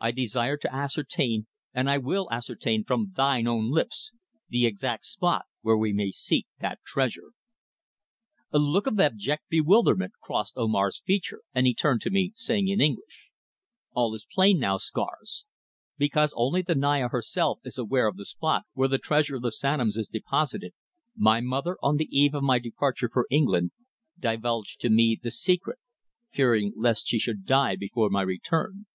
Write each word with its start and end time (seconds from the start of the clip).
I 0.00 0.12
desire 0.12 0.56
to 0.56 0.74
ascertain, 0.74 1.46
and 1.74 1.90
I 1.90 1.98
will 1.98 2.26
ascertain 2.32 2.84
from 2.84 3.12
thine 3.14 3.46
own 3.46 3.70
lips, 3.70 4.12
the 4.48 4.64
exact 4.64 5.04
spot 5.04 5.44
where 5.60 5.76
we 5.76 5.92
may 5.92 6.10
seek 6.10 6.46
that 6.60 6.78
treasure." 6.86 7.32
A 8.50 8.58
look 8.58 8.86
of 8.86 8.98
abject 8.98 9.42
bewilderment 9.50 10.14
crossed 10.22 10.56
Omar's 10.56 11.02
features, 11.04 11.42
and 11.54 11.66
he 11.66 11.74
turned 11.74 12.00
to 12.00 12.10
me, 12.10 12.32
saying 12.34 12.66
in 12.68 12.80
English: 12.80 13.28
"All 13.92 14.14
is 14.14 14.24
now 14.34 14.34
plain, 14.34 14.64
Scars. 14.78 15.44
Because 15.98 16.32
only 16.34 16.62
the 16.62 16.74
Naya 16.74 17.08
herself 17.08 17.58
is 17.62 17.76
aware 17.76 18.06
of 18.06 18.16
the 18.16 18.24
spot 18.24 18.62
where 18.72 18.88
the 18.88 18.96
treasure 18.96 19.36
of 19.36 19.42
the 19.42 19.50
Sanoms 19.52 19.98
is 19.98 20.08
deposited, 20.08 20.72
my 21.14 21.42
mother, 21.42 21.76
on 21.82 21.98
the 21.98 22.08
eve 22.10 22.32
of 22.32 22.42
my 22.42 22.58
departure 22.58 23.10
for 23.12 23.26
England, 23.30 23.72
divulged 24.18 24.80
to 24.80 24.88
me 24.88 25.20
the 25.22 25.30
secret, 25.30 25.78
fearing 26.32 26.72
lest 26.74 27.06
she 27.06 27.18
should 27.18 27.44
die 27.44 27.76
before 27.76 28.08
my 28.08 28.22
return. 28.22 28.86